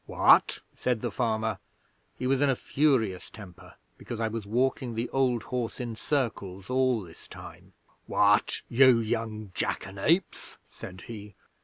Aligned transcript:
"What?" 0.07 0.61
said 0.73 1.01
the 1.01 1.11
farmer 1.11 1.59
he 2.17 2.25
was 2.25 2.41
in 2.41 2.49
a 2.49 2.55
furious 2.55 3.29
temper 3.29 3.75
because 3.99 4.19
I 4.19 4.29
was 4.29 4.47
walking 4.47 4.95
the 4.95 5.11
old 5.11 5.43
horse 5.43 5.79
in 5.79 5.95
circles 5.95 6.71
all 6.71 7.01
this 7.03 7.27
time 7.27 7.73
"What, 8.07 8.63
you 8.67 8.97
young 8.99 9.51
jackanapes?" 9.53 10.57
said 10.65 11.01
he. 11.01 11.35